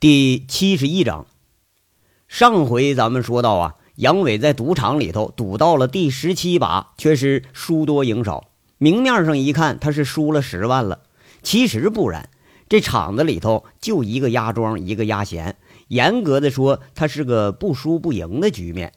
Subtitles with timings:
[0.00, 1.26] 第七十一章，
[2.26, 8.48] 上回咱们说到啊，杨伟在赌场里头赌到了第十七把，却是输多赢少。
[8.78, 11.00] 明面上一看，他是输了十万了。
[11.42, 12.30] 其实不然，
[12.66, 15.56] 这场子里头就一个压庄，一个压闲。
[15.88, 18.94] 严格的说，他是个不输不赢的局面。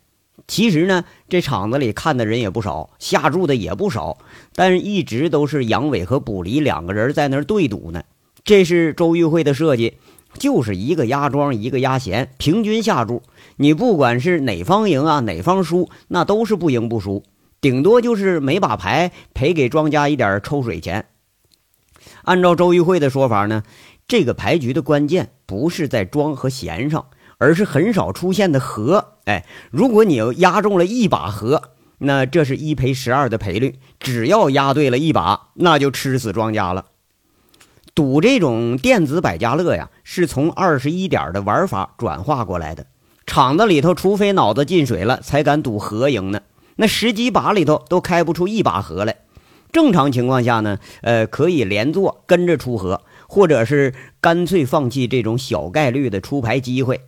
[0.47, 4.19] 其实呢，这场子里看的人也不少，下注的也不少，
[4.55, 8.03] 但是一直都是杨伟和卜离两个人在那儿对赌呢。
[8.45, 9.97] 这是周玉慧的设计。
[10.37, 13.23] 就是一个压庄，一个压闲，平均下注。
[13.57, 17.23] 你不管是哪方赢啊，哪方输，那都是不赢不输，
[17.61, 21.05] 顶多就是每把牌赔给庄家一点抽水钱。
[22.23, 23.63] 按照周玉慧的说法呢，
[24.07, 27.05] 这个牌局的关键不是在庄和闲上，
[27.37, 29.13] 而是很少出现的和。
[29.25, 33.75] 哎，如果你要压中了一把和，那这是一赔十二的赔率。
[33.99, 36.85] 只要压对了一把，那就吃死庄家了。
[37.95, 42.87] 赌这种电子百家乐呀，是从二十一点的玩法转化过来的。
[43.27, 46.41] 场子里头，除非脑子进水了，才敢赌和赢呢。
[46.77, 49.17] 那十几把里头都开不出一把和来。
[49.71, 57.01] 正常情况下呢，呃，可以连坐跟着出和，或者是干脆放弃这种小概率的出牌机会。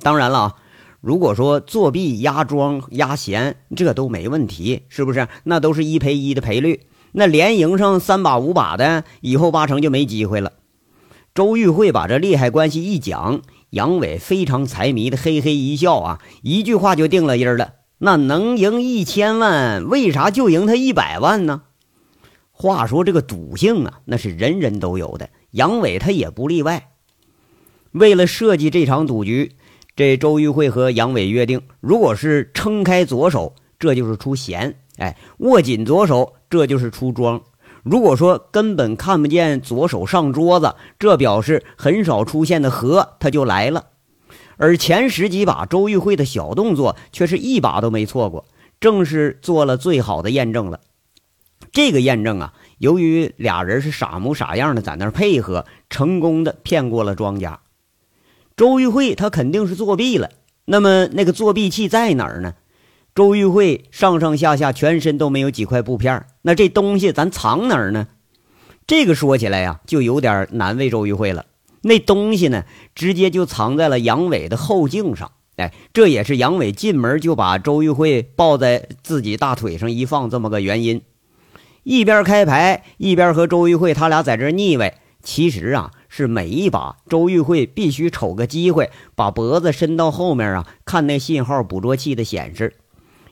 [0.00, 0.56] 当然了，
[1.00, 5.28] 如果说作弊、压庄、压闲，这都没问题，是不是？
[5.44, 6.82] 那都是一赔一的赔率。
[7.12, 10.52] 那连赢上三把五把的，以后八成就没机会了。
[11.34, 17.74] 周玉慧把这利害关系一讲，杨伟非常财迷的嘿嘿一笑啊，一句话就定了音了。
[17.98, 21.62] 那能赢一千万，为啥就赢他一百万呢？
[22.50, 26.90] 话说这个赌性啊，那是人人都有的，杨伟他也不例外。
[27.92, 29.52] 为了设计这场赌局，
[29.94, 34.76] 这周玉慧和杨伟约定，如果是撑开左手，这就是出闲。
[34.96, 37.40] 哎，握紧左手，这就是出庄。
[37.82, 43.86] 如果说根本看不见左手上桌子，这表示很少出现的和，他就来了。
[44.56, 48.44] 而前十几把周玉慧的小动作，却是一把都没错过，
[48.80, 50.80] 正是做了最好的验证了。
[51.70, 57.60] 这个验证啊，由于俩人是傻模傻样的在那配合，成功的骗过了庄家。
[58.56, 60.30] 周玉慧他肯定是作弊了，
[60.64, 62.54] 那么那个作弊器在哪儿呢？
[63.14, 68.08] 周玉慧上上下下全身都没有几块布片，那这东西咱藏哪儿呢？
[68.86, 71.46] 这个说起来呀，就有点难为周玉慧了。
[71.82, 72.64] 那东西呢，
[72.94, 75.32] 直接就藏在了杨伟的后颈上。
[75.56, 81.02] 哎，这也是杨伟进门就把周玉慧抱在自己大腿上一放这么个原因。
[81.82, 84.94] 一边开牌，一边和周玉慧他俩在这腻歪。
[85.22, 92.76] 其实啊，是每一把周玉慧必须瞅个机会，把脖子伸到后面啊，看那信号捕捉器的显示。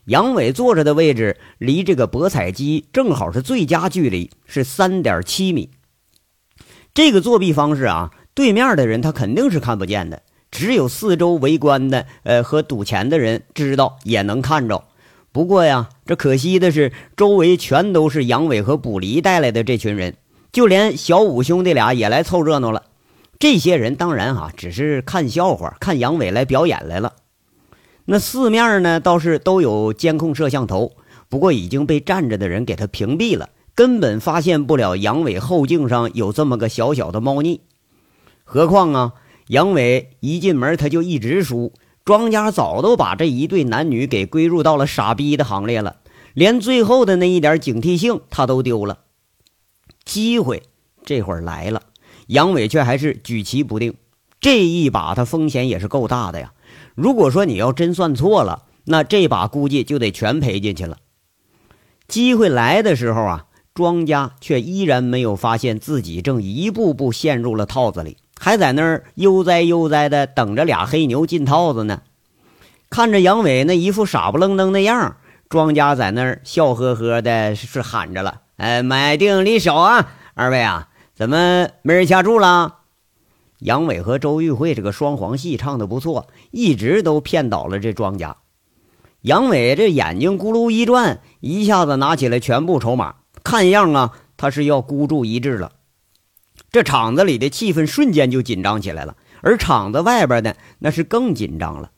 [0.07, 5.71] 杨伟坐着的位置离这个博彩机正好是最佳距离，是三点七米。
[6.95, 10.23] 这个作弊方式啊，对面的人他肯定是看不见的，
[10.53, 14.85] 只有四周围观的呃和赌钱的人知道，也能看着。
[15.33, 20.17] 不过呀，这可惜的是，周围全都是杨伟和卜离带来的这群人，
[20.53, 22.85] 就连小五兄弟俩也来凑热闹了。
[23.41, 27.13] 这些人当然哈，只是看笑话，看杨伟来表演来了。
[28.09, 30.93] 那四面呢，倒是都有监控摄像头，
[31.29, 37.63] 不过已经被站着的人给他屏蔽了，根本发现不了杨伟后颈上有这么个小小的猫腻。
[38.45, 39.15] 何况啊，
[39.49, 41.73] 杨伟一进门他就一直输，
[42.05, 45.97] 庄家早都把这一对男女给归入到了傻逼的行列了，
[46.33, 49.01] 连最后的那一点警惕性他都丢了。
[50.05, 50.63] 机会
[51.05, 51.83] 这会儿来了，
[52.29, 53.95] 杨伟却还是举棋不定，
[54.41, 56.53] 这一把他风险也是够大的呀。
[56.97, 60.97] 如果说你要真算错了，那这把估计就得全赔进去了。
[62.09, 72.01] 机会来的时候啊，庄家却依然没有发现自己正一步步陷入了套子里，还在那儿悠哉悠哉的等着俩黑牛进套子呢。
[72.89, 75.17] 看着杨伟那一副傻不愣登的样
[75.49, 82.76] 庄家在那儿笑呵呵的是喊着了：“哎，买定离手啊，二位啊，怎么没人下注了？”
[83.61, 88.37] 杨伟和周玉慧这个双簧戏唱的不错，一直都骗倒了这庄家。
[89.23, 95.73] 杨伟这眼睛咕噜一转，一下子拿起来全部筹码，看样啊，他是要孤注一掷了。
[96.71, 101.91] 这场子里的气氛瞬间就紧张起来了，而场子外边呢，那是更紧张了。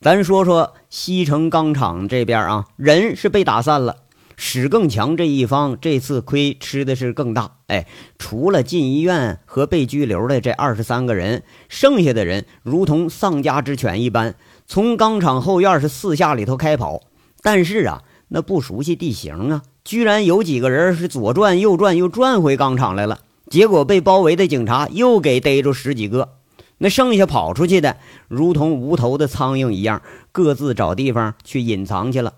[0.00, 3.96] 咱说说西城钢厂这边啊，人是被打散了。
[4.42, 7.86] 史更强这一方这次亏吃的是更大，哎，
[8.18, 14.34] 除了进医院和被拘留的这二十三个人，剩下的人如同丧家之犬一般，
[14.66, 17.02] 从钢厂后院是四下里头开跑。
[17.42, 23.20] 但是啊，那不熟悉地形啊，居然有几个人是左转右转又转回钢厂来了，
[23.50, 26.30] 结果被包围的警察又给逮住十几个。
[26.78, 30.00] 那剩下跑出去的，如同无头的苍蝇一样，
[30.32, 32.32] 各自找地方去隐藏去了。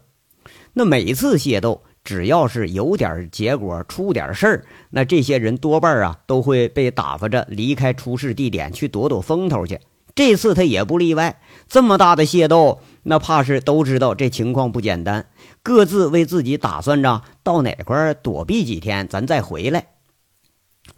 [0.74, 9.78] 那每次械斗，只要是有点结果、出点事儿，那这些人多半啊都会被打发着离开出事地点去躲躲风头去。
[10.14, 11.40] 这次他也不例外。
[11.68, 15.26] 这么大的械斗，那怕是都知道这情况不简单，
[15.62, 19.86] 各自为自己打算着到哪块躲避几天，咱再回来。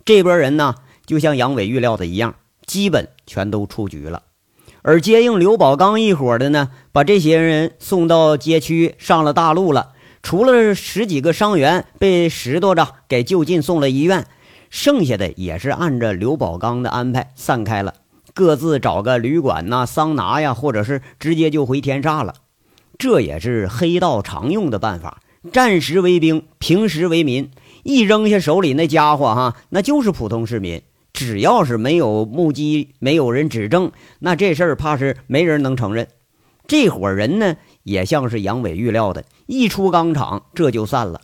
[0.04, 0.74] 这波人呢，
[1.06, 2.34] 就像杨伟预料的一样，
[2.66, 4.22] 基本全都出局了。
[4.82, 9.92] 而接应刘宝刚一伙的呢，把这些人送到街区上了大路了。
[10.24, 14.26] 除了十几个伤员被拾掇着给就近送了医院，
[14.70, 17.92] 剩下的也是按照刘宝刚的安排散开了，
[18.32, 22.36] 各自找个旅馆呐、桑拿呀，或者是直接就回天煞了。
[22.96, 25.20] 这也是黑道常用的办法：
[25.52, 27.50] 战时为兵，平时为民。
[27.82, 30.80] 一扔下手里那家伙，哈，那就是普通市民。
[31.12, 36.08] 只要是没有目击，没有人指证，那这事儿怕是没人能承认。
[36.66, 37.56] 这伙人呢？
[37.84, 41.20] 也像是杨伟预料的，一出钢厂这就散了。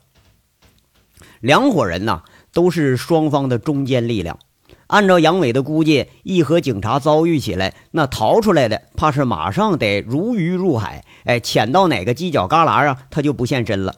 [1.41, 2.23] 两伙人呐，
[2.53, 4.39] 都是双方的中坚力量。
[4.87, 13.97] 按照杨伟的估计，一和警察遭遇起来，那逃出来的怕是马上得如鱼入海，哎，潜到哪个犄角旮旯啊，他就不现身了。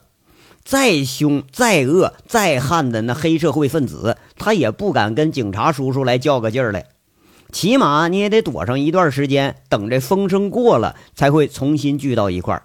[0.63, 6.85] 再凶、再恶、再悍的那黑社会分子，他也不敢跟警察叔叔来较个劲儿来。
[7.53, 12.63] 起码你也得躲上一段时间，等这风声过了，才会重新聚到一块儿。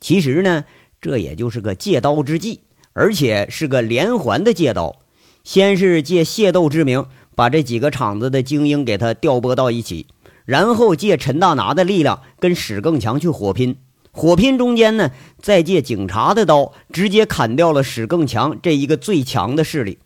[0.00, 0.64] 其实呢，
[1.00, 2.60] 这也就是个借刀之计，
[2.92, 5.00] 而且是个连环的借刀。
[5.42, 10.06] 先是借械斗之名，把这几个厂子的精英给他调拨到一起，
[10.44, 13.78] 然后借陈大拿的力量跟史更强去火拼。
[14.12, 15.10] 火拼中间呢，
[15.42, 19.98] 再借警察的刀，直接砍掉了史更强这一个最强的势力。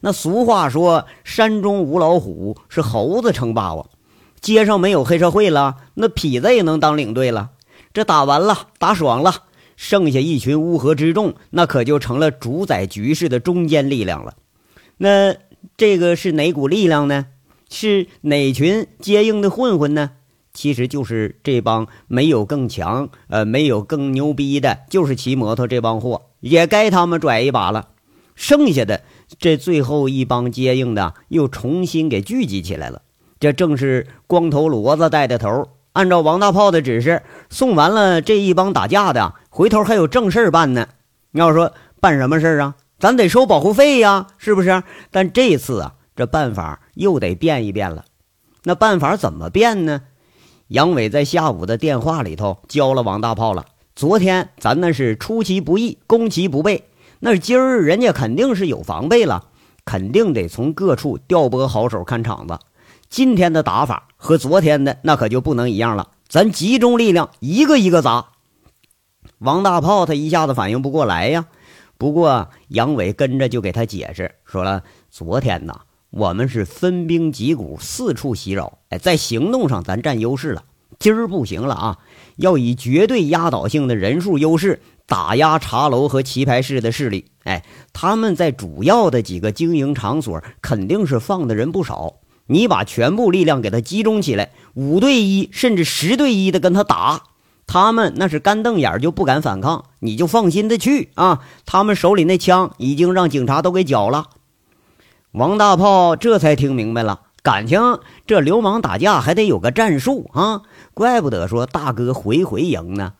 [0.00, 3.88] 那俗话说：“山中无老虎，是猴子称霸王。”
[4.40, 7.50] 街上没有黑社会了，那痞子也能当领队了。
[7.92, 9.34] 这打完了，打爽了，
[9.76, 14.36] 剩下一群乌合之众，那可就成了主宰局势的中坚力量了。
[14.96, 15.36] 那
[15.76, 17.26] 这个是哪股力量呢？
[17.68, 20.12] 是哪群接应的混混呢？
[20.54, 27.88] 其实就是这帮没有更强、呃，没有更牛逼的，就是骑摩托这帮货，也该他们拽一把了。
[28.34, 29.02] 剩下的。
[29.38, 33.02] 这最后一帮接应的又重新给聚集起来了，
[33.38, 35.68] 这正是光头骡子带的头。
[35.92, 40.88] 按照王大炮的指示，送完了这一帮打架的，回头还有正事办呢。
[41.32, 42.76] 要说办什么事啊？
[42.98, 44.82] 咱得收保护费呀，是不是？
[45.10, 48.04] 但这次啊，这办法又得变一变了。
[48.64, 50.02] 那办法怎么变呢？
[50.68, 53.64] 杨伟在下午的电话里头教了王大炮了。
[53.96, 56.84] 昨天咱那是出其不意，攻其不备。
[57.22, 59.48] 那今儿人家肯定是有防备了，
[59.84, 62.58] 肯定得从各处调拨好手看场子。
[63.10, 68.28] 今天的打法和昨天的那可就不能一样了，咱集中力量，一个一个砸。
[69.38, 71.46] 王大炮他一下子反应不过来呀。
[71.98, 80.64] 不过杨伟跟着就给他解释说了：昨天呐，我们是分兵集股，四处袭扰，哎，在行动上咱占优势了。
[80.98, 81.98] 今儿不行了啊，
[82.36, 84.80] 要以绝对压倒性的人数优势。
[85.10, 92.14] 打压茶楼和棋牌室的势力，哎，他们在主要的几个经营场所肯定是放的人不少。
[92.46, 97.24] 你把全部力量给他集中起来，五对一甚至十对一的跟他打，
[97.66, 101.40] 他们那是干瞪眼就不敢反抗，你就放心的去啊。
[101.66, 104.28] 他们手里那枪已经让警察都给缴了。
[105.32, 107.98] 王大炮这才听明白了，感情
[108.28, 110.62] 这流氓打架还得有个战术啊，
[110.94, 113.14] 怪不得说大哥回回赢呢。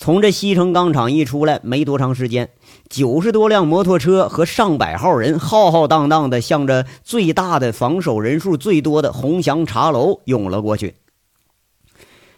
[0.00, 2.48] 从这西城钢厂一出来，没多长时间，
[2.88, 10.94] 九十多辆摩托车和上百号人浩浩荡荡的向着最大的、防守人数最多的鸿祥茶楼涌了过去。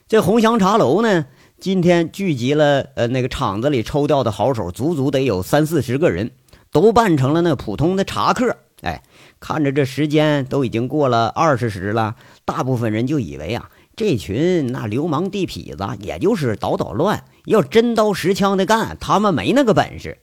[0.08, 1.26] 这鸿祥茶楼呢，
[1.60, 6.32] 今天聚集了呃那个厂子里抽调的好手，足足得有三四十个人，
[6.72, 8.56] 都扮成了那普通的茶客。
[8.80, 9.04] 哎，
[9.38, 13.70] 看着这时间都已经过了二十时了，大部分人就以为啊。
[13.94, 20.18] 这群那流氓地痞子，也就是捣捣乱，要真刀实枪的干，他们没那个本事。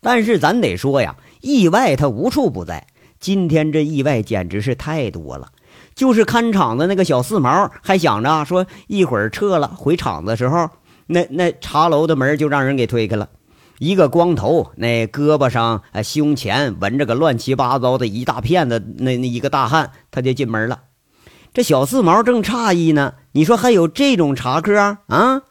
[0.00, 2.86] 但是咱得说呀，意外他无处不在。
[3.20, 5.48] 今天这意外简直是太多了。
[5.94, 10.68] 就是看场子那个小四毛，还想着说一会儿撤了回厂子的时候，
[11.06, 13.28] 那那茶楼的门就让人给推开了。
[13.78, 20.80] 一个光头，那胳膊上、胸前纹着个乱七八糟的一大片的那那一个大汉，他就进门了。
[21.52, 25.42] 这小四毛正诧异呢，你说还有这种茶客啊？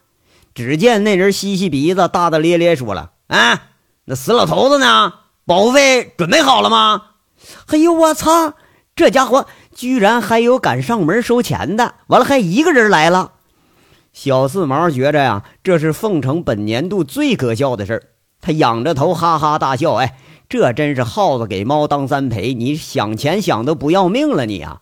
[0.53, 3.60] 只见那人吸吸鼻子，大大咧咧说了：“哎，
[4.05, 5.13] 那死老头子呢？
[5.46, 7.03] 保护费准备好了吗？”
[7.67, 8.53] 哎呦，我操！
[8.96, 11.96] 这家伙居然还有敢上门收钱的！
[12.08, 13.31] 完了，还一个人来了。
[14.13, 18.03] 小四毛觉着呀，这是凤城本年度最可笑的事儿。
[18.41, 20.17] 他仰着头哈哈大笑：“哎，
[20.50, 22.53] 这真是耗子给猫当三陪！
[22.53, 24.81] 你想钱想的不要命了你啊！”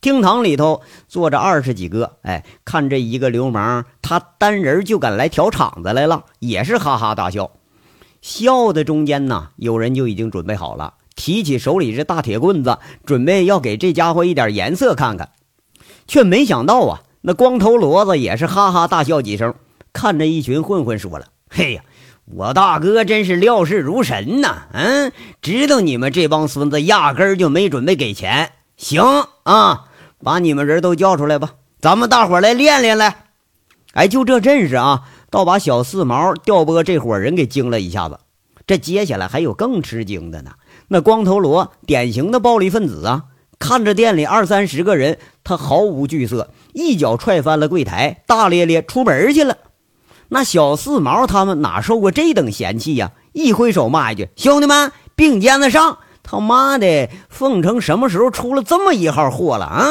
[0.00, 7.50] 厅堂里头坐着二十几个，哎，看这一个流氓，他单人就敢来挑场子来了，也是哈哈大笑。
[8.22, 15.30] 笑的中间呢，有人就已经准备好了，提起手里这大铁棍子，准备要给这家伙一点颜色看看，
[16.06, 17.02] 却没想到啊。
[17.22, 19.54] 那光头骡子也是哈哈大笑几声，
[19.92, 21.82] 看着一群混混说了：“嘿呀，
[22.24, 24.62] 我大哥真是料事如神呐！
[24.72, 28.52] 嗯，知道你们这帮孙子压根儿就没准备给钱。
[28.78, 29.02] 行
[29.42, 29.88] 啊，
[30.22, 33.24] 把你们人都叫出来吧，咱们大伙来练练来。
[33.94, 38.20] 哎，就这阵势啊，倒把小四毛调拨这伙人给惊了一下子。
[38.66, 40.52] 这接下来还有更吃惊的呢。
[40.88, 43.24] 那光头罗典型的暴力分子啊，
[43.58, 46.50] 看着店里二三十个人，他毫无惧色。
[46.72, 49.56] 一脚踹翻了柜台，大咧咧出门去了。
[50.28, 53.10] 那小四毛他们哪受过这等嫌弃呀？
[53.32, 55.98] 一挥手骂一句：“兄弟们，并肩子上！
[56.30, 59.86] 他妈的，凤城什么时候出了这么一号货了啊？”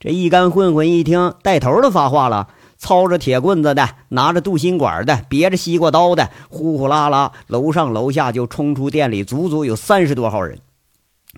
[0.00, 10.58] 这一干混混一听，带头的发话了：操着铁棍子的，拿着镀锌管的，别着西瓜刀的，呼呼啦啦，楼上楼下就冲出店里，足足有三十多号人。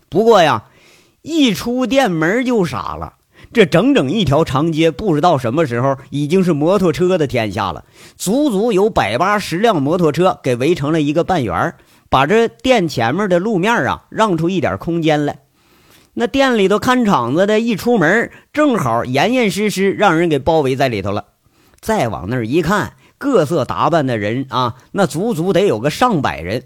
[0.08, 0.64] 不过呀，
[1.20, 3.14] 一出店门就傻了。
[3.52, 7.84] 这整整一条长街，不知道什么时候已经是摩托车的天下了，
[8.16, 11.74] 足足有百八十辆摩托车给围成了一个半圆，
[12.10, 15.38] 把这店前面的路面啊让出一点空间来。
[16.12, 21.26] 那店里头看场子的一出门，正好严严实实让人给包围在里头了。
[21.80, 26.64] 再往那儿一看，各色打扮的人啊，那足足得有个上百人。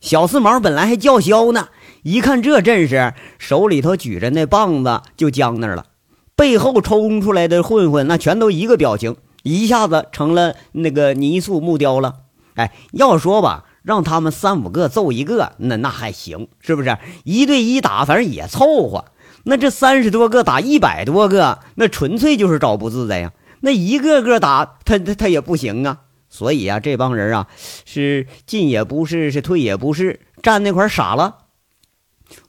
[0.00, 1.68] 小四毛本来还叫嚣呢，
[2.02, 5.86] 一看这阵势，手里头举着那棒子就僵那儿了。
[6.34, 12.16] 背后冲出来的混混，那全都一个表情，一下子成了那个泥塑木雕了。
[12.56, 16.96] 哎，要说吧，让他们三五个揍一个，那那还行，是不是？
[17.24, 19.06] 一对一打，反正也凑合。
[19.44, 23.32] 那这三十多个打一百多个，那纯粹就是找不自在呀。
[23.60, 25.98] 那一个个打他，他他也不行啊。
[26.28, 27.48] 所以啊，这帮人啊，
[27.84, 31.38] 是进也不是，是退也不是，站那块傻了。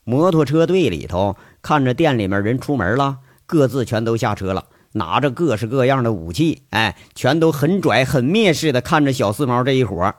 [0.04, 3.18] 摩托车队里头看着店里面人出门了。
[3.46, 10.14] 各自全都下车了，拿着各式各样的武器，哎，全都很拽、很蔑视的看着小四毛这一伙。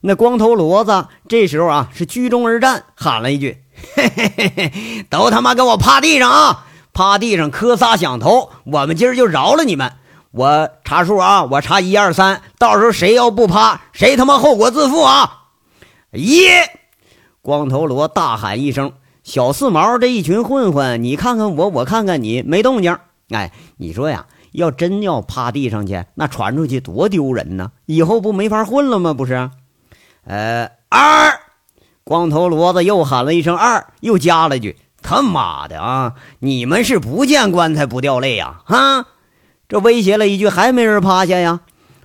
[0.00, 3.64] 那光头骡子这时候啊，是居中而战，喊了一句
[3.96, 6.66] ：“嘿嘿嘿嘿，都他妈给我趴地上啊！
[6.92, 9.92] 趴地上磕仨响头，我们今儿就饶了你们。
[10.30, 15.46] 我查数啊，我查一二三，到时候谁要不趴，谁他妈后果自负啊！”
[16.12, 16.46] 一，
[17.42, 18.92] 光头罗大喊一声。
[19.24, 22.96] 小四毛这一群混混，你看看我，我看看你，没动静。
[23.30, 27.72] 哎，你说呀，要真要趴地上去，那传出去多丢人呢！
[27.86, 29.12] 以后不没法混了吗？
[29.12, 29.50] 不是？
[30.28, 31.40] 呃，二，
[32.04, 36.16] 光头骡子又喊了一声二，又加了句：“他妈的啊！
[36.40, 39.06] 你们是不见棺材不掉泪呀！”哈，
[39.70, 41.60] 这威胁了一句，还没人趴下呀。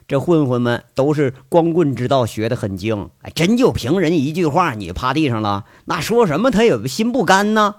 [0.08, 7.76] 这混混们都是光棍之道学得很精，哎，真就凭人一句话，你趴地上了，那说什么他也心不甘呢。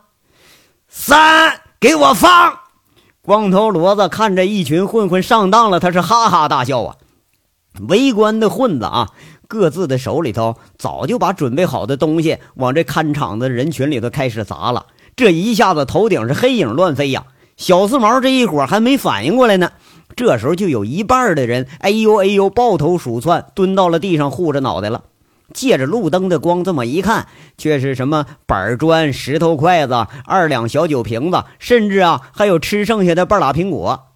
[0.89, 2.59] 三，给我放！
[3.23, 6.97] 光头骡子看着一群混混上当了，他是哈哈大笑啊。
[7.89, 9.09] 围观的混子啊，
[9.55, 17.27] 各自的手里头早就把准备好的东西往这看场子人群里头开始砸了，这一下子头顶是黑影乱飞呀。
[17.57, 19.71] 小四毛这一伙还没反应过来呢。
[20.17, 25.05] 这时候就有一半的人，哎呦哎呦，抱头鼠窜，蹲到了地上护着脑袋了。
[25.53, 34.07] 借着路灯的光，这么一看，却是什么板砖、石头筷子、二两小酒瓶子，甚至啊，还有吃剩下的半拉苹果。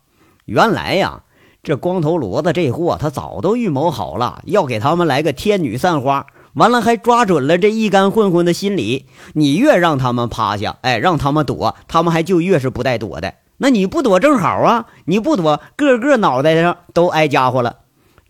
[0.46, 1.22] 原来呀，
[1.68, 6.24] 这光头骡子这货，他早都预谋好了，要给他们来个天女散花。
[6.54, 13.34] 完了，还抓准了这一干混混的心理，你越让他们趴下，哎，让他们躲，他们还就越是不带躲的。
[13.58, 14.86] 那你不躲正好啊！
[15.04, 17.80] 你不躲，个个脑袋上都挨家伙了。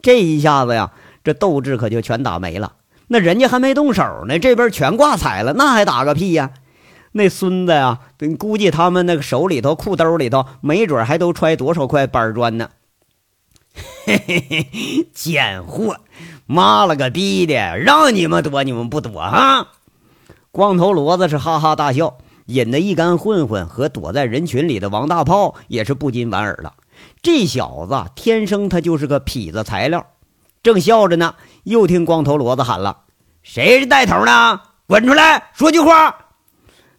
[0.03, 0.91] 这一下子呀，
[1.23, 2.73] 这斗志可就全打没了。
[3.07, 6.51] 那人家还没动手呢，这边全挂彩了，那还打个屁呀！
[7.13, 8.01] 那孙子呀，
[8.37, 12.71] 估计他们那个手里头、裤兜里头，没准还都揣多少块板砖呢。
[14.07, 15.97] 嘿嘿嘿，贱货！
[16.47, 19.69] 妈了个逼的，让你们躲你们不躲啊！
[20.51, 22.19] 光头骡子是哈哈大笑。
[22.47, 26.73] 引得一干混混和躲在人群里的王大炮也是不禁莞尔了。
[27.21, 30.07] 这小子天生他就是个痞子材料。
[30.63, 33.01] 正笑着呢，又听光头骡子喊了
[33.45, 34.63] ：“谁是带头呢？
[34.87, 36.17] 滚出来说句话！”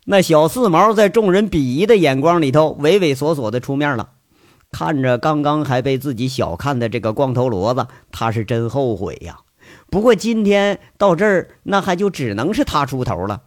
[0.06, 4.10] 那小四毛在众人鄙夷的眼光里头，畏畏缩缩的出面了。
[4.72, 9.40] 看着刚刚还被自己小看的这个光头骡子，他是真后悔呀。
[9.90, 13.42] 不过今天到这儿，那还就只能是他出头了。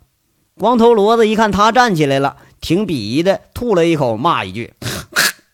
[0.58, 4.74] 光头骡子一看他站起来了，挺鄙夷的吐了一口，骂一句：“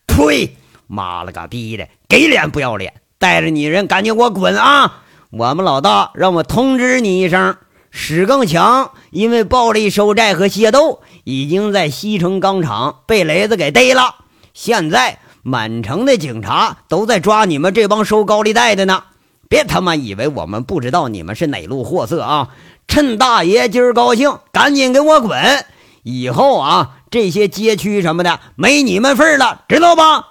[0.07, 0.57] 呸！
[0.87, 2.93] 妈了个逼的，给脸不要脸！
[3.17, 5.03] 带着你人赶紧给我滚啊！
[5.29, 7.57] 我们老大让我通知你一声。”
[7.91, 14.15] 史更强因为暴力收债和械斗，已经在西城钢厂被雷子给逮了。
[14.53, 19.03] 现在满城的警察都在抓你们这帮收高利贷的呢。
[19.49, 22.49] 别他妈以为我们不知道你们是哪路货色啊！
[22.87, 25.65] 趁大爷今儿高兴，赶紧给我滚！
[26.03, 30.27] 以后啊，这些街区什么的没你们份了，知道吧？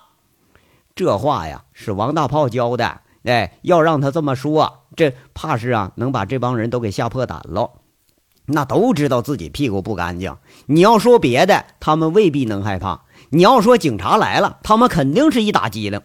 [0.95, 3.01] 这话呀，是王大炮教的。
[3.25, 4.85] 哎，要让他这么说。
[4.97, 7.73] 这怕是啊，能把这帮人都给吓破胆了。
[8.47, 10.37] 那都知道自己屁股不干净。
[10.67, 16.01] 你要说别的，他们未必能害怕；你要说警察来了，他们肯定是一打机灵。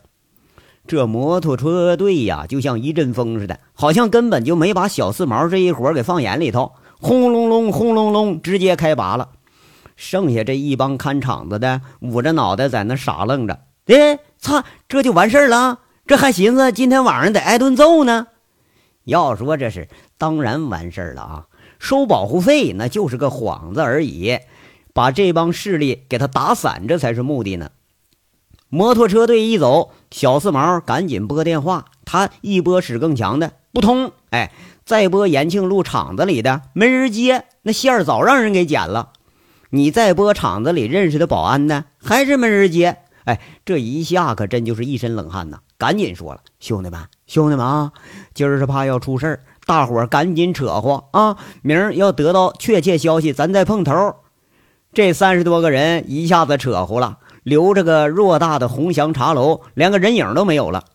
[0.85, 6.73] 这摩托车队呀，就像一阵风似的，好像根本就没把小四毛这一伙给放眼里头。
[6.99, 9.29] 轰隆隆，轰隆隆，直接开拔了。
[9.95, 13.59] 剩下这一帮看场子的，捂着脑袋在那傻愣着。
[13.85, 15.79] 哎，操，这就完事儿了？
[16.05, 18.27] 这还寻思今天晚上得挨顿揍呢？
[19.05, 19.87] 要说这是
[20.17, 21.45] 当然完事儿了啊！
[21.79, 24.37] 收保护费那就是个幌子而已，
[24.93, 27.71] 把这帮势力给他打散，这才是目的呢。
[28.69, 34.51] 摩托车队一走，小四毛赶紧拨电话，他一拨史更强的不通，哎，
[34.85, 39.09] 再拨延庆路厂子里的没人接，那线儿早让人给剪了。
[39.69, 42.97] 你再拨厂子里认识的保安呢，还是没人接。
[43.25, 45.59] 哎，这一下可真就是一身冷汗呐！
[45.77, 47.91] 赶紧说了，兄弟们，兄弟们啊，
[48.33, 51.37] 今儿是怕要出事儿，大伙儿赶紧扯和啊！
[51.61, 54.15] 明儿要得到确切消息，咱再碰头。
[54.93, 60.85] 这三十多个人一下子扯和了，留着个偌大的鸿祥茶楼，连个人影都没有了。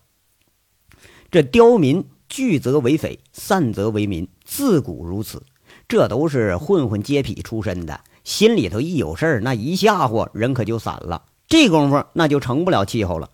[1.32, 5.42] 这刁民聚则为匪，散则为民，自古如此。
[5.88, 11.24] 这都是混混街痞出身的，心里头一有事儿，那一吓唬人可就散了。
[11.48, 13.30] 这功夫那就成不了气候了。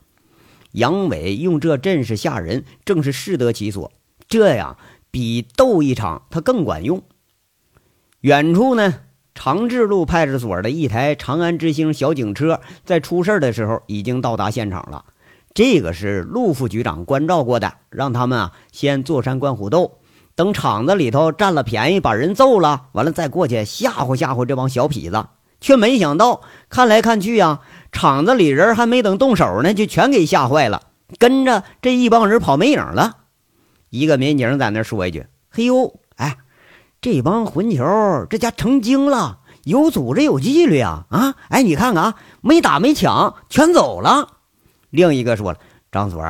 [0.72, 3.92] 杨伟用这阵势吓人，正是适得其所。
[4.28, 4.78] 这样
[5.10, 7.02] 比斗一场他更管用。
[8.20, 8.94] 远处呢，
[9.34, 15.04] 长治路派出所的一台长安之星小警车，在出事的时候已经到达现场了。
[15.52, 19.98] 这个是陆副局长关照过的，让他们啊先坐山观虎斗，
[20.34, 25.26] 等厂子里头占了便宜，把人揍了，完了再过去吓唬吓唬这帮小痞子。
[25.60, 27.60] 却没想到，看来看去呀。
[27.90, 33.18] 厂子里人还没等动手呢，就全给吓坏了，跟着这一帮人跑没影了。
[33.90, 35.94] 一个民警在那说一句：“嘿呦，
[37.04, 37.84] 这帮混球
[38.30, 41.04] 这家成精了，有组织有纪律啊！
[41.10, 44.38] 啊，哎，你看看啊，没打没抢，全走了。”
[44.88, 45.58] 另一个说了
[45.92, 46.24] ：“张所，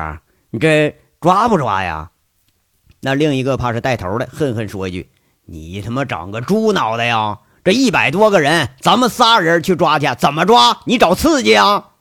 [0.49, 2.11] 你这抓不抓呀？”
[2.99, 5.09] 那另一个怕是带头的，恨恨说一句
[5.47, 10.79] ：“你他妈长个猪脑袋呀！”这一百多个人，咱们仨人去抓去，怎么抓？
[10.83, 11.91] 你找刺激啊！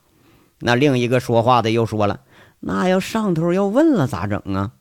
[0.59, 2.23] 那另一个说话的又说了
[2.59, 4.73] ：“那要上头要问了咋整啊？”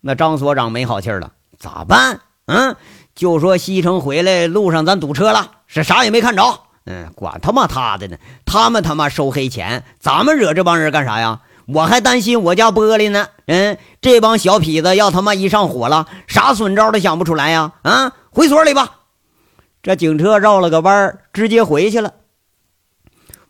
[0.00, 2.20] 那张所长没好气了：“咋办？
[2.50, 2.76] 嗯，
[3.18, 6.60] 就说西城回来路上咱堵车了，是啥也没看着。
[6.84, 8.16] 嗯，管他妈他的呢！
[8.46, 11.40] 他们他妈收黑钱，咱们惹这帮人干啥呀？
[11.66, 13.26] 我还担心我家玻璃呢。
[13.46, 17.72] 嗯，这帮小痞子要他妈一上火了，啥损招都想不出来呀！
[17.82, 19.00] 啊，回所里吧。”
[19.82, 22.14] 这警车绕了个弯，直接回去了。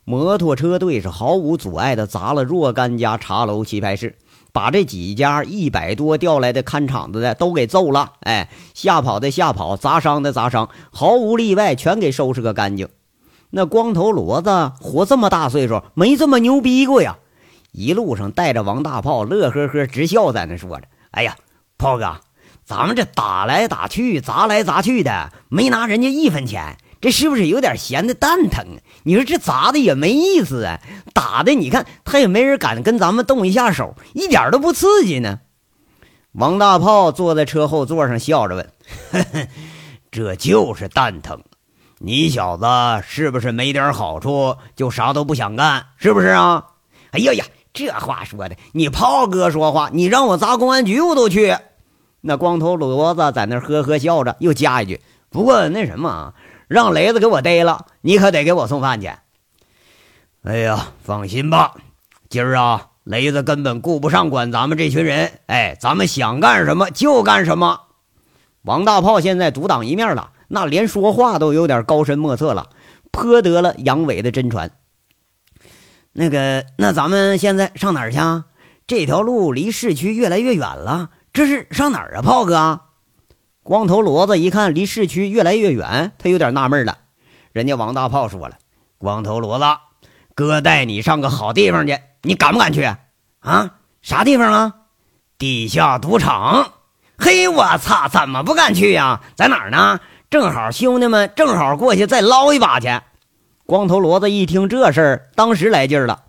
[0.05, 4.17] 摩托车队是毫无阻碍的砸了若干家茶楼、棋牌室，
[4.53, 8.13] 把这几家一百多调来的看场子的都给揍了。
[8.21, 12.89] 哎，吓跑的吓跑，砸伤的砸伤，毫无例外，全给收拾个干净。
[13.51, 17.17] 那光头骡子活这么大岁数，没这么牛逼过呀！
[17.73, 21.37] 一路上带着王大炮，乐呵呵直笑，在那说着：“哎呀，
[21.77, 22.17] 炮哥。”
[22.65, 28.79] 咱们这打来打去，砸来砸去的，没拿人家一分钱，这是不是有点闲的蛋疼啊？
[29.05, 30.81] 你说这砸的也没意思啊，
[31.15, 35.41] 打的你看他也没人敢跟咱们动一下手，一点都不刺激呢。
[36.33, 38.71] 王大炮坐在车后座上笑着问
[40.11, 41.41] ：“这就是蛋疼，
[41.99, 42.67] 你小子
[43.07, 45.87] 是不是没点好处就啥都不想干？
[45.97, 46.65] 是不是啊？”
[47.13, 51.57] 哎呀呀，这话说的，你炮哥说话，你让我砸公安局我都去。
[52.21, 56.35] 那光头骡子在那呵呵笑着，又加一句：“不过那什么，
[56.69, 59.11] 让雷子给我逮了，你可得给我送饭去。”
[60.45, 61.75] 哎呀，放心吧，
[62.29, 67.81] 今儿啊，雷子根本顾不上管咱们这群人，哎，咱们想干什么就干什么。
[68.63, 72.71] 王大炮现在独当一面了，那连说话都有点高深莫测了，
[73.11, 74.71] 颇得了杨伟的真传。
[76.13, 78.19] 那个，那咱们现在上哪儿去？
[78.19, 78.45] 啊？
[78.87, 82.81] 这条路离市区越来越远了，这是上哪儿啊，炮哥？
[83.69, 86.97] 光头骡子一看离市区越来越远，他有点纳闷了。
[87.53, 88.57] 人家王大炮说了
[88.97, 89.79] ：“光头骡子，
[90.35, 92.85] 哥带你上个好地方去，你敢不敢去？
[93.41, 93.75] 啊？
[94.01, 94.75] 啥地方啊？
[95.37, 96.73] 地下赌场。
[97.19, 99.21] 嘿，我操，怎么不敢去呀？
[99.37, 100.01] 在哪儿呢？
[100.31, 102.89] 正好兄弟们正好过去再捞一把去。”
[103.67, 106.23] 光头骡子一听这事儿，当时来劲了。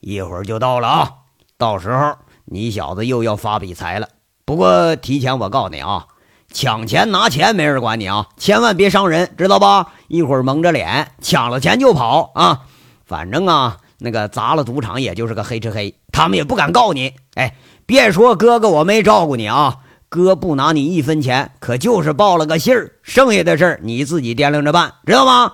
[0.00, 1.12] 一会儿就到了啊！
[1.56, 4.10] 到时候你小子又要发比财了。
[4.44, 6.06] 不过提前我告诉你啊，
[6.54, 9.88] 抢钱拿钱没人管你啊，千万别伤人，知道吧？
[10.06, 12.60] 一会儿蒙着脸抢了钱就跑啊！
[13.04, 17.12] 反正啊，那个砸了赌场也就是个黑吃黑，他们也不敢告你。
[17.34, 25.52] 哎，别说哥哥我没照顾你啊，哥不拿你一分钱，可就是报了个信儿，剩下的事儿你自己掂量着办，知道吗？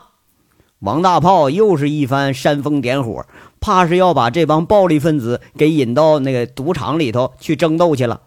[0.80, 3.24] 王大炮又是一番煽风点火，
[3.58, 8.20] 怕是要把这帮暴力分子给引到那个赌场里头去争斗去了。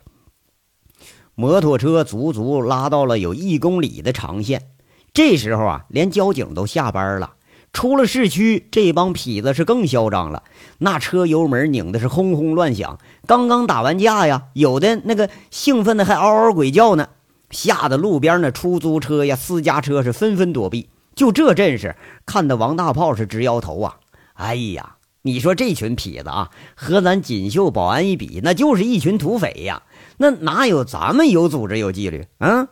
[1.36, 4.68] 摩托车足足拉到了有一公里的长线，
[5.14, 7.34] 这时候啊，连交警都下班了。
[7.72, 10.44] 出了市区，这帮痞子是更嚣张了，
[10.78, 13.00] 那车油门拧的是轰轰乱响。
[13.26, 17.10] 刚刚打完架呀，有的那个兴奋的还嗷嗷鬼叫呢，
[17.50, 20.90] 吓得路边那出租车呀、私家车是纷纷躲避。
[21.16, 21.96] 就这阵势，
[22.28, 23.98] 看得王大炮是直摇头啊！
[24.36, 29.82] 哎呀，你说这群痞子啊，和咱锦绣保安一比，那就是一群土匪呀！
[30.18, 32.68] 那哪有咱们有组织有纪律啊？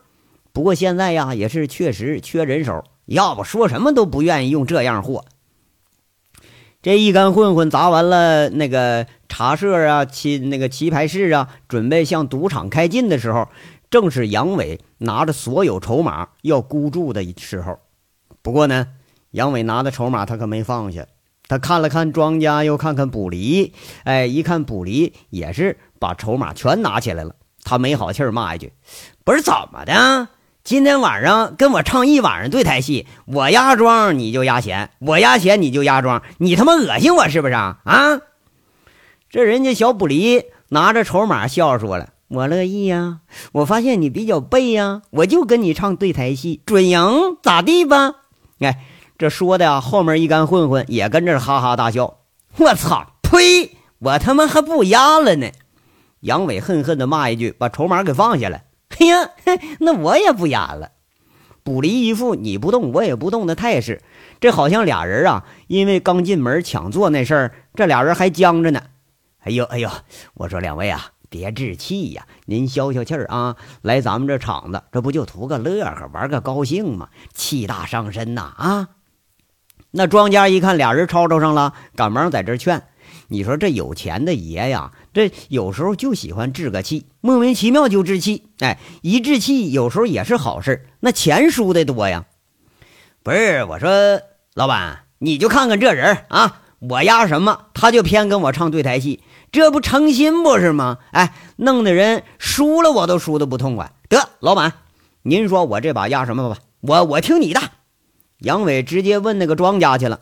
[0.54, 5.26] 不过现在呀，也是确实缺人手，要不说什么都不愿意用这样货。
[6.82, 13.48] 这一干混混砸完了那个茶社啊、棋那个棋牌室啊，准备向赌场开进的时候，
[13.90, 17.78] 正是杨伟拿着所有筹码要孤注的时候。
[18.42, 18.88] 不过呢，
[19.30, 21.06] 杨伟拿的筹码他可没放下，
[21.48, 23.74] 他看了看庄家，又看看卜离，
[24.04, 28.74] 哎，一看卜离也是把筹码全拿起来了，他没好气儿骂一句
[29.24, 30.30] ：“不是怎么的？
[30.64, 38.20] 今天晚上跟我唱一晚上对台戏，我压庄你就压钱，我压钱你就压庄，你他妈恶心我是不是啊？”啊！
[39.30, 43.20] 这人家小卜离拿着筹码笑说了：“我乐意呀，
[43.52, 48.16] 我发现你比较背呀，我就跟你唱对台戏，准赢，咋地吧？”
[48.60, 48.80] 哎，
[49.20, 52.18] 这说的呀，后面一干混混也跟着哈哈大笑。
[52.58, 53.06] 我操！
[53.22, 53.78] 呸！
[54.00, 55.52] 我他妈还不压了呢！
[56.22, 58.66] 杨伟恨恨地骂一句，把筹码给放下来。
[58.98, 59.30] 哎呀，
[59.80, 60.92] 那我也不演了。
[61.64, 64.02] 卜离一副你不动我也不动的态势，
[64.40, 68.82] 这好像俩人啊，因为刚进门抢座那事儿，这俩人还僵着呢。
[69.44, 69.90] 哎呦哎呦，
[70.34, 73.56] 我说两位啊，别置气呀，您消消气儿啊！
[73.82, 77.10] 来咱们这场子，这不就图个乐呵，玩个高兴吗？
[77.34, 78.54] 气大伤身呐！
[78.58, 78.90] 啊！
[79.92, 82.84] 那庄家一看俩人吵吵上了，赶忙在这劝。
[83.32, 88.44] 你说这有钱的爷呀，这有时候就喜欢置个气，莫名其妙就置气。
[88.60, 92.26] 哎，一置气有时候也是好事，那钱输的多呀。
[93.24, 94.20] 不是，我说
[94.54, 99.24] 老板，你就看看这人啊，我压什么，他就偏跟我唱对台戏。
[99.50, 100.98] 这不诚心不是吗？
[101.12, 103.94] 哎，弄得人输了我都输的不痛快。
[104.10, 104.74] 得，老板，
[105.22, 106.58] 您说我这把压什么吧？
[106.82, 107.62] 我我听你的。
[108.40, 110.20] 杨伟直接问那个庄家去了。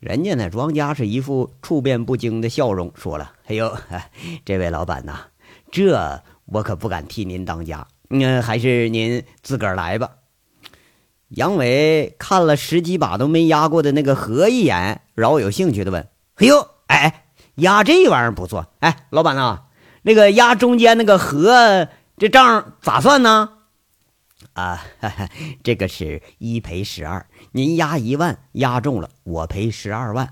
[0.00, 3.76] 人家那庄家是一副处变不惊的笑容，说了：“哎呦，
[4.44, 5.26] 这位老板呐，
[5.70, 10.10] 这我可不敢替您当家，嗯，还是您自个儿来吧。”
[11.28, 19.64] 杨伟看了十几把都没压过的那个河一眼，饶有兴趣的问：“哎呦，哎。”压这玩意儿不错，哎，老板呐，
[20.00, 23.50] 那个压中间那个和这账咋算呢？
[24.52, 24.82] 啊，
[25.62, 30.30] 这个是一赔十二，您压一万，压中了，我赔十二万。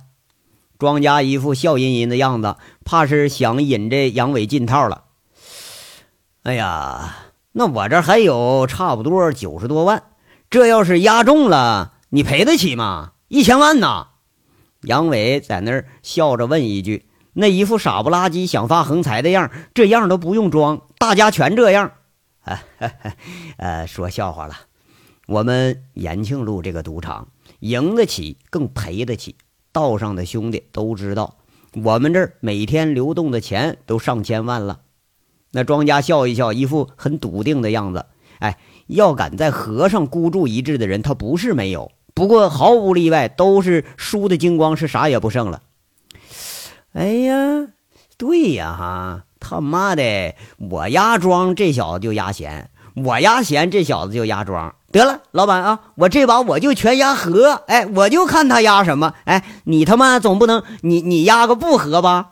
[0.78, 5.04] 庄家一副笑吟吟的样子，怕是想引这杨伟进套了。
[6.42, 7.16] 哎呀，
[7.52, 10.02] 那我这还有差不多九十多万，
[10.50, 13.12] 这要是压中了，你赔得起吗？
[13.28, 14.08] 一千万呐！
[14.82, 17.06] 杨伟在那儿笑着问一句。
[17.34, 21.92] 那一副傻不拉几想发横财的样，这样都不用装，大家全这样。
[22.48, 22.62] 啊，
[23.58, 24.56] 呃，说笑话了。
[25.26, 27.28] 我们延庆路这个赌场，
[27.60, 29.36] 赢得起更赔得起。
[29.70, 31.36] 道上的兄弟都知道，
[31.74, 34.80] 我们这儿每天流动的钱都上千万了。
[35.52, 38.06] 那庄家笑一笑，一副很笃定的样子。
[38.38, 45.62] 哎，要敢在河上孤注一掷的人，他不是没有，不过毫无例外都是输的精光，是啥也不剩了。
[46.92, 47.68] 哎呀，
[48.16, 54.74] 对呀哈，他妈的，我压庄这小子就压闲，我压闲，这小子就压庄。
[54.90, 59.12] 得了，老板啊，我这把我就全压和，哎，我就看他压什么。
[59.24, 62.30] 哎，你他妈总不能你你压个不和吧？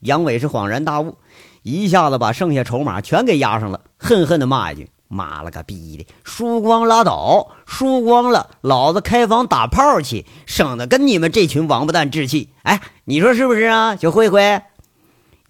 [0.00, 1.18] 杨伟是恍然大悟，
[1.62, 14.62] 一下子把剩下筹码全给压上了，恨恨的骂一句：“妈了个逼的，输光拉倒，输光了，老子开房打炮去，省得跟你们这群王八蛋置气。”哎，你说是不是啊，小慧慧？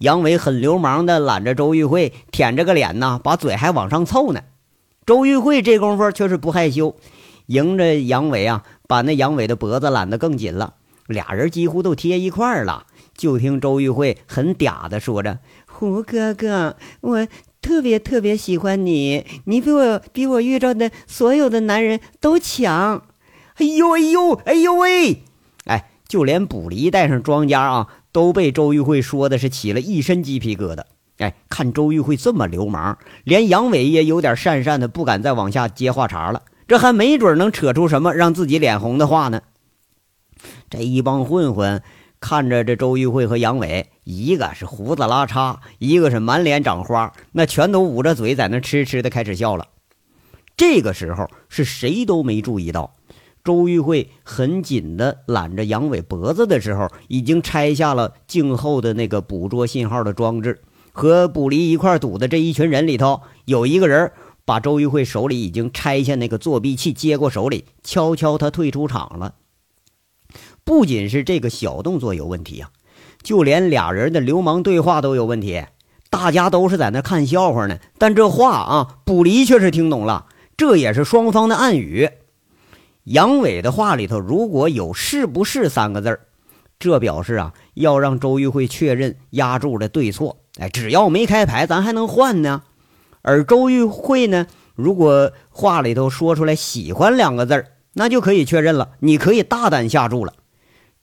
[0.01, 4.41] 杨伟很流氓的揽着周玉慧，舔着个脸呐，把嘴还往上凑呢。
[5.05, 6.95] 周玉慧这功夫却是不害羞，
[7.45, 10.73] 迎着杨伟啊，把那杨伟的脖子揽得更紧了，
[11.05, 12.87] 俩人几乎都贴一块儿了。
[13.15, 15.37] 就听周玉慧很嗲的说着
[15.69, 17.27] ：“胡哥哥，我
[17.61, 23.03] 特别特别喜欢你，你比我比我遇到的所有的男人都强。”
[23.57, 25.21] 哎呦哎呦哎呦喂！
[25.65, 30.83] 哎，就连卜离带上庄家啊，都被周玉慧说的是起了一身鸡皮疙瘩。
[31.17, 36.41] 哎，看周玉慧这么流氓，连杨伟也有点讪讪的，不敢再往下接话茬了。
[36.67, 39.41] 这还没准能扯出什么让自己脸红的话呢。
[40.69, 41.83] 这一帮混混
[42.19, 49.67] 看着这周玉慧和杨伟，一个是胡子拉碴，一个是满脸长花，那全都捂着嘴在那痴痴的开始笑了。
[50.57, 52.95] 这个时候是谁都没注意到，
[53.43, 60.61] 周玉慧很紧的揽着杨伟脖子的时候，已经拆下了静后的那个捕捉信号的装置。
[60.93, 64.11] 和卜离一块堵的这一群人里头，有一个人
[64.43, 69.35] 把周玉慧手里已经拆下那个作弊器接过手里，悄悄他退出场了。
[70.63, 72.69] 不仅是这个小动作有问题呀，
[73.23, 75.63] 就连俩人的流氓对话都有问题。
[76.09, 80.27] 大家都是在那看笑话呢，但这话啊，卜离却是听懂了，
[80.57, 82.09] 这也是双方的暗语。
[83.05, 86.27] 杨伟的话里头如果有“是不是”三个字儿
[86.77, 90.37] 这表示啊，要让周玉慧确认压住的对错。
[90.59, 92.63] 哎，只要没开牌，咱还能换呢。
[93.21, 100.33] 而周玉慧呢，如果话里头说出来“喜欢”两个字儿，那就可以确认了，你可以大胆下注了。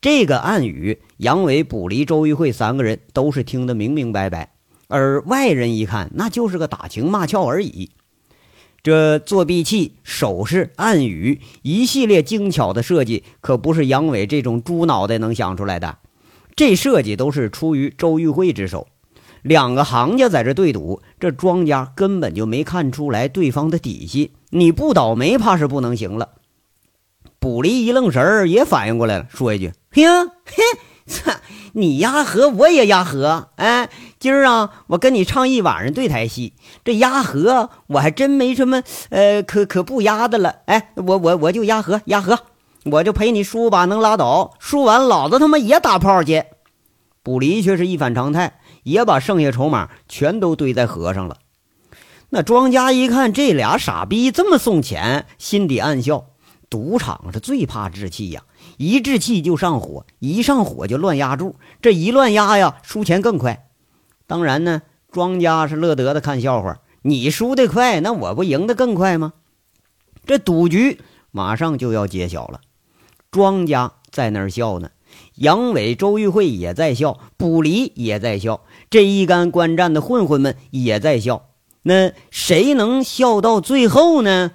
[0.01, 4.53] 这个暗语，杨伟、卜离、周玉慧三个人都是听得明明白白，
[4.87, 7.91] 而外人一看，那就是个打情骂俏而已。
[8.81, 15.97] 这作弊器、手势、暗语一系列精巧的设计，可不是杨伟这种猪脑袋能想出来的，
[16.55, 18.87] 这设计都是出于周玉慧之手。
[19.41, 24.33] 两个行家在这对赌，这庄家根本就没看出来对方的底细。
[24.49, 26.31] 你不倒霉，怕是不能行了。
[27.39, 30.63] 卜离一愣神儿，也反应过来了，说一句：“呀，嘿，
[31.73, 33.49] 你压和我也压和。
[33.55, 36.53] 哎，今儿啊，我跟你唱一晚上对台戏。
[36.83, 40.57] 这压和我还真没什么，呃，可可不压的了。
[40.65, 42.39] 哎，我我我就压和压和，
[42.85, 44.55] 我就陪你输把能拉倒。
[44.59, 46.43] 输完，老子他妈也打炮去。”
[47.21, 48.59] 卜离却是一反常态。
[48.83, 51.37] 也把剩下筹码全都堆在河上了。
[52.29, 56.25] 那庄家一看这俩傻逼这么送钱，心底暗笑：
[56.69, 58.41] 赌场是最怕置气呀，
[58.79, 63.67] 一置气就上火，一上火就乱压注，这一乱压呀，输钱更快。
[64.25, 69.33] 当然呢，庄家是乐得的看笑话，你输得快，那我不赢得更快吗？
[70.25, 72.61] 这赌局马上就要揭晓了，
[73.29, 74.91] 庄家在那儿笑呢。
[75.35, 81.49] 杨伟、周玉慧也在笑，卜离也在笑，这一干观战的混混们也在笑。
[81.81, 84.53] 那谁能笑到最后呢？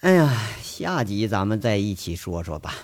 [0.00, 2.74] 哎呀，下集咱们再一起说说吧。